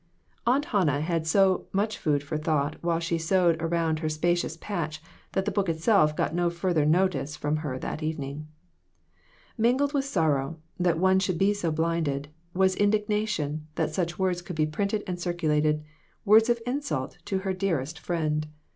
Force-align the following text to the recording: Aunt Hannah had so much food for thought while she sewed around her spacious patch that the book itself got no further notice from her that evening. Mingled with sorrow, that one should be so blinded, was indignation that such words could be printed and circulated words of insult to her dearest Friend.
Aunt 0.47 0.65
Hannah 0.65 1.01
had 1.01 1.27
so 1.27 1.67
much 1.71 1.95
food 1.95 2.23
for 2.23 2.35
thought 2.35 2.75
while 2.83 2.99
she 2.99 3.19
sewed 3.19 3.61
around 3.61 3.99
her 3.99 4.09
spacious 4.09 4.57
patch 4.57 4.99
that 5.33 5.45
the 5.45 5.51
book 5.51 5.69
itself 5.69 6.15
got 6.15 6.33
no 6.33 6.49
further 6.49 6.87
notice 6.87 7.35
from 7.35 7.57
her 7.57 7.77
that 7.77 8.01
evening. 8.01 8.47
Mingled 9.59 9.93
with 9.93 10.05
sorrow, 10.05 10.57
that 10.79 10.97
one 10.97 11.19
should 11.19 11.37
be 11.37 11.53
so 11.53 11.69
blinded, 11.69 12.29
was 12.51 12.75
indignation 12.77 13.67
that 13.75 13.93
such 13.93 14.17
words 14.17 14.41
could 14.41 14.55
be 14.55 14.65
printed 14.65 15.03
and 15.05 15.19
circulated 15.19 15.83
words 16.25 16.49
of 16.49 16.59
insult 16.65 17.19
to 17.25 17.37
her 17.45 17.53
dearest 17.53 17.99
Friend. 17.99 18.47